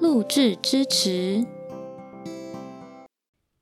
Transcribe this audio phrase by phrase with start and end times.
[0.00, 1.46] 录制支持。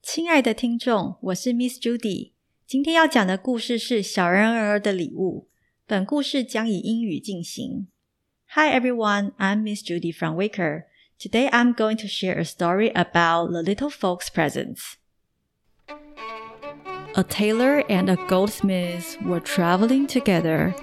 [0.02, 2.32] 亲爱的听众，我是 Miss Judy。
[2.66, 5.48] 今天要讲的故事是《小人儿的礼物》。
[5.86, 7.88] 本故事将以英语进行。
[8.54, 10.84] Hi everyone, I'm Miss Judy from Waker.
[11.18, 14.94] Today I'm going to share a story about the little folks' presents.
[17.14, 20.74] A tailor and a goldsmith were traveling together.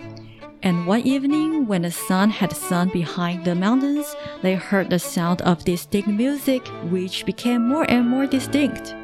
[0.64, 5.42] and one evening, when the sun had sunk behind the mountains, they heard the sound
[5.42, 8.94] of distinct music, which became more and more distinct.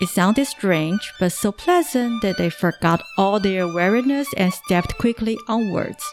[0.00, 5.36] It sounded strange, but so pleasant that they forgot all their weariness and stepped quickly
[5.48, 6.04] onwards.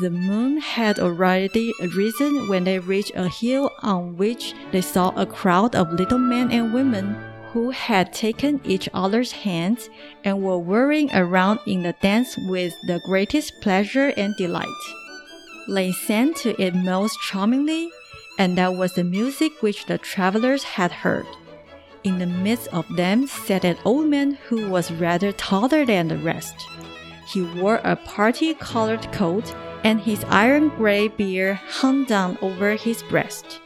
[0.00, 5.24] The moon had already risen when they reached a hill on which they saw a
[5.24, 9.90] crowd of little men and women who had taken each other's hands
[10.24, 14.68] and were whirling around in the dance with the greatest pleasure and delight.
[15.68, 17.90] They sang to it most charmingly,
[18.38, 21.26] and that was the music which the travelers had heard.
[22.02, 26.18] In the midst of them sat an old man who was rather taller than the
[26.18, 26.54] rest.
[27.26, 29.54] He wore a party colored coat,
[29.84, 33.60] and his iron gray beard hung down over his breast.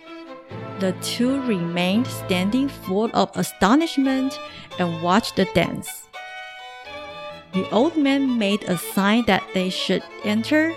[0.81, 4.39] The two remained standing full of astonishment
[4.79, 6.09] and watched the dance.
[7.53, 10.75] The old man made a sign that they should enter,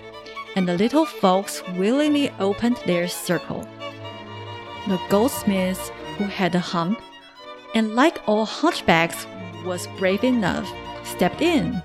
[0.56, 3.68] and the little folks willingly opened their circle.
[4.88, 7.02] The goldsmith, who had a hump,
[7.74, 9.26] and like all hunchbacks
[9.66, 10.72] was brave enough,
[11.04, 11.82] stepped in.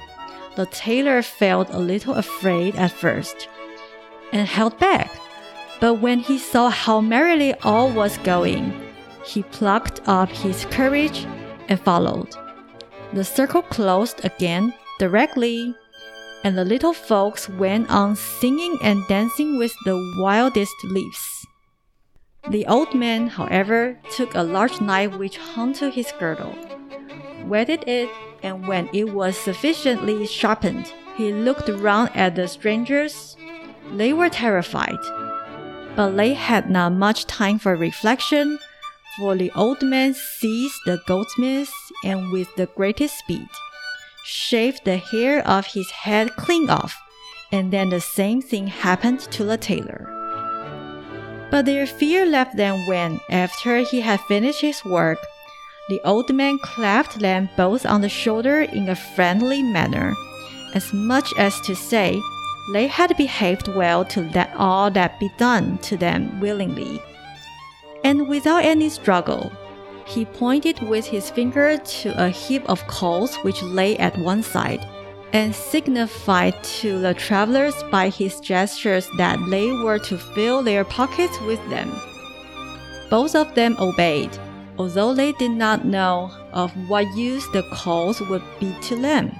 [0.56, 3.48] The tailor felt a little afraid at first
[4.32, 5.10] and held back
[5.82, 8.72] but when he saw how merrily all was going,
[9.25, 11.26] he plucked up his courage
[11.69, 12.28] and followed.
[13.12, 15.75] The circle closed again directly,
[16.44, 21.47] and the little folks went on singing and dancing with the wildest leaps.
[22.48, 26.54] The old man, however, took a large knife which hung to his girdle,
[27.44, 28.09] whetted it,
[28.44, 33.37] and when it was sufficiently sharpened, he looked round at the strangers.
[33.91, 35.03] They were terrified
[35.97, 38.58] but they had not much time for reflection,
[39.19, 41.72] for the old man seized the goldsmith
[42.04, 43.48] and with the greatest speed
[44.25, 46.97] shaved the hair of his head clean off,
[47.50, 50.08] and then the same thing happened to the tailor.
[51.50, 55.19] But their fear left them when, after he had finished his work,
[55.88, 60.14] the old man clapped them both on the shoulder in a friendly manner,
[60.74, 62.20] as much as to say,
[62.68, 67.02] they had behaved well to let all that be done to them willingly.
[68.04, 69.52] And without any struggle,
[70.06, 74.86] he pointed with his finger to a heap of coals which lay at one side,
[75.32, 81.40] and signified to the travelers by his gestures that they were to fill their pockets
[81.42, 81.90] with them.
[83.08, 84.36] Both of them obeyed,
[84.78, 89.34] although they did not know of what use the coals would be to them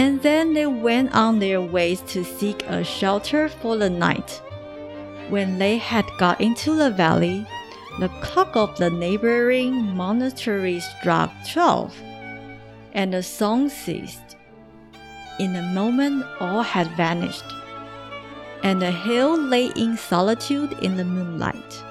[0.00, 4.40] and then they went on their ways to seek a shelter for the night.
[5.28, 7.46] When they had got into the valley,
[7.98, 11.94] the clock of the neighboring monastery struck twelve,
[12.94, 14.38] and the song ceased.
[15.38, 17.44] In a moment, all had vanished,
[18.62, 21.84] and the hill lay in solitude in the moonlight.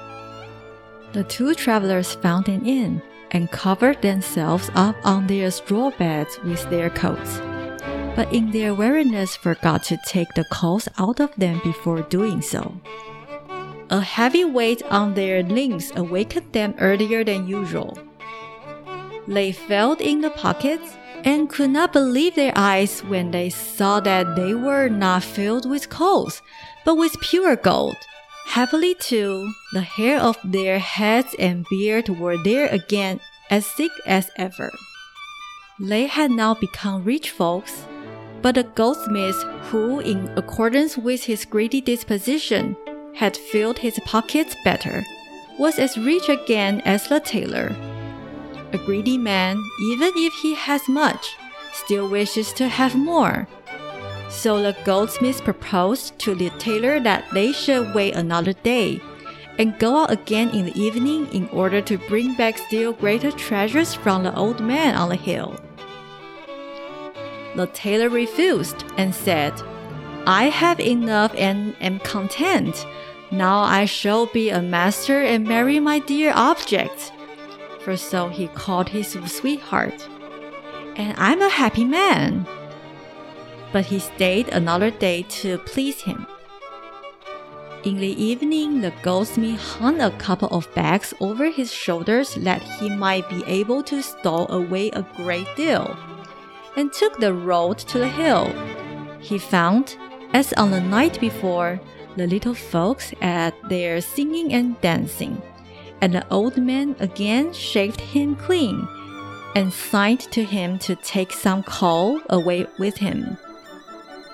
[1.13, 6.67] The two travelers found an inn and covered themselves up on their straw beds with
[6.71, 7.39] their coats
[8.15, 12.79] but in their weariness forgot to take the coals out of them before doing so.
[13.89, 17.97] A heavy weight on their limbs awakened them earlier than usual.
[19.27, 24.35] They felt in the pockets and could not believe their eyes when they saw that
[24.35, 26.41] they were not filled with coals,
[26.85, 27.97] but with pure gold.
[28.47, 33.19] Happily, too, the hair of their heads and beard were there again
[33.49, 34.71] as thick as ever.
[35.79, 37.85] They had now become rich folks
[38.41, 42.75] but the goldsmith, who, in accordance with his greedy disposition,
[43.15, 45.03] had filled his pockets better,
[45.57, 47.75] was as rich again as the tailor.
[48.71, 51.35] A greedy man, even if he has much,
[51.73, 53.47] still wishes to have more.
[54.29, 59.01] So the goldsmith proposed to the tailor that they should wait another day,
[59.57, 63.93] and go out again in the evening in order to bring back still greater treasures
[63.93, 65.59] from the old man on the hill.
[67.55, 69.53] The tailor refused and said,
[70.25, 72.85] I have enough and am content.
[73.31, 77.11] Now I shall be a master and marry my dear object.
[77.81, 80.07] For so he called his sweetheart.
[80.95, 82.45] And I'm a happy man.
[83.71, 86.27] But he stayed another day to please him.
[87.83, 92.89] In the evening, the goldsmith hung a couple of bags over his shoulders that he
[92.89, 95.97] might be able to stow away a great deal,
[96.75, 98.51] and took the road to the hill.
[99.19, 99.97] He found,
[100.33, 101.79] as on the night before,
[102.15, 105.41] the little folks at their singing and dancing,
[106.01, 108.87] and the old man again shaved him clean,
[109.55, 113.37] and signed to him to take some coal away with him.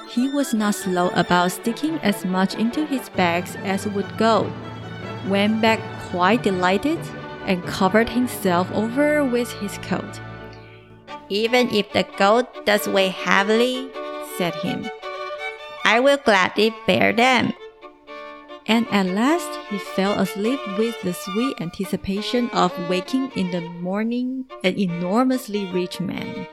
[0.10, 4.52] He was not slow about sticking as much into his bags as would go,
[5.28, 5.80] went back
[6.10, 7.00] quite delighted,
[7.46, 10.20] and covered himself over with his coat.
[11.30, 13.90] Even if the gold does weigh heavily,
[14.38, 14.90] said he,
[15.84, 17.54] I will gladly bear them.
[18.68, 24.46] And at last he fell asleep with the sweet anticipation of waking in the morning
[24.64, 26.48] an enormously rich man.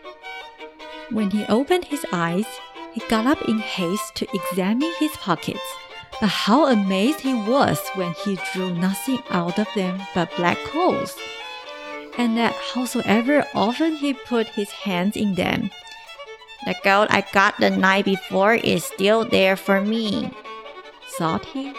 [1.10, 2.46] When he opened his eyes,
[2.92, 5.60] he got up in haste to examine his pockets,
[6.20, 11.16] but how amazed he was when he drew nothing out of them but black coals,
[12.18, 15.70] and that howsoever often he put his hands in them,
[16.64, 20.30] the gold I got the night before is still there for me,
[21.18, 21.72] thought he,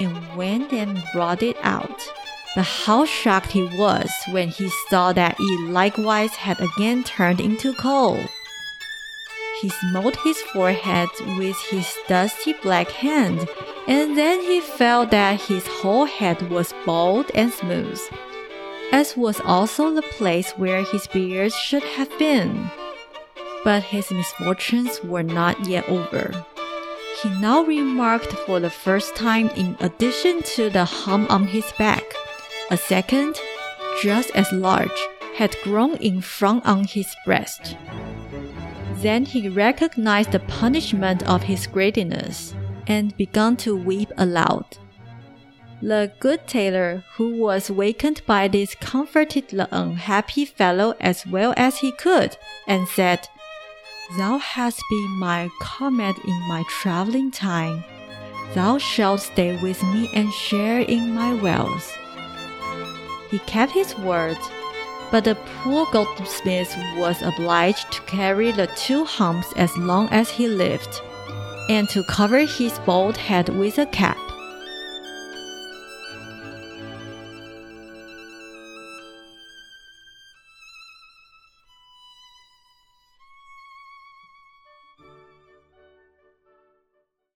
[0.00, 2.02] and went and brought it out.
[2.54, 7.72] But how shocked he was when he saw that it likewise had again turned into
[7.74, 8.18] coal.
[9.60, 11.08] He smote his forehead
[11.38, 13.48] with his dusty black hand,
[13.88, 18.00] and then he felt that his whole head was bald and smooth,
[18.92, 22.70] as was also the place where his beard should have been.
[23.64, 26.44] But his misfortunes were not yet over.
[27.22, 32.04] He now remarked for the first time, in addition to the hump on his back,
[32.70, 33.40] a second,
[34.02, 37.76] just as large, had grown in front on his breast.
[38.96, 42.54] Then he recognized the punishment of his greediness
[42.86, 44.78] and began to weep aloud.
[45.82, 51.80] The good tailor, who was wakened by this, comforted the unhappy fellow as well as
[51.80, 52.36] he could,
[52.66, 53.28] and said,
[54.16, 57.84] Thou hast been my comrade in my traveling time.
[58.54, 61.92] Thou shalt stay with me and share in my wealth.
[63.30, 64.38] He kept his word
[65.12, 70.48] but the poor goldsmith was obliged to carry the two humps as long as he
[70.48, 71.02] lived,
[71.68, 74.31] and to cover his bald head with a cap.